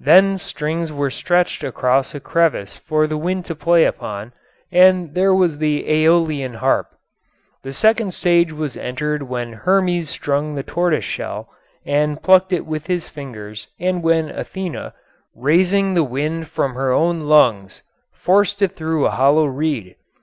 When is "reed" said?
19.44-19.96